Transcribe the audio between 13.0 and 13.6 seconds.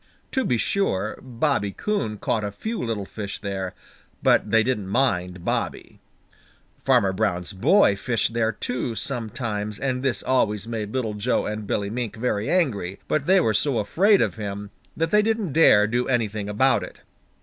but they were